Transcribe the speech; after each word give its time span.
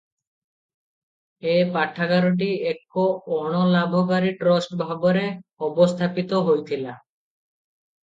ଏ 1.51 1.67
ପାଠାଗାରଟି 1.75 2.49
ଏକ 2.71 3.05
ଅଣ-ଲାଭକାରୀ 3.37 4.35
ଟ୍ରଷ୍ଟ 4.43 4.83
ଭାବରେ 4.83 5.31
ଅବସ୍ଥାପିତ 5.71 6.45
ହୋଇଥିଲା। 6.53 7.01